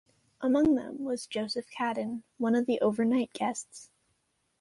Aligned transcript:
Among 0.41 0.73
them 0.73 1.03
was 1.03 1.27
Joseph 1.27 1.69
Cadden, 1.69 2.23
one 2.39 2.55
of 2.55 2.65
the 2.65 2.81
overnight 2.81 3.33
guests. 3.33 3.91